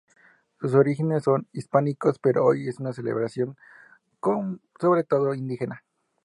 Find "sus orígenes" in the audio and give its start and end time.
0.59-1.23